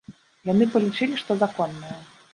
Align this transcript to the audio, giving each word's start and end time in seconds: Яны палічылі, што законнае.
Яны 0.51 0.67
палічылі, 0.75 1.21
што 1.25 1.31
законнае. 1.45 1.95